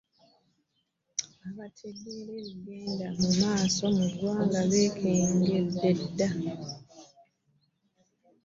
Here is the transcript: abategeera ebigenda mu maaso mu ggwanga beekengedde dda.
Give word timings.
abategeera 1.49 2.31
ebigenda 2.41 3.05
mu 3.19 3.29
maaso 3.41 3.83
mu 3.95 4.05
ggwanga 4.11 4.59
beekengedde 4.69 5.89
dda. 5.99 6.29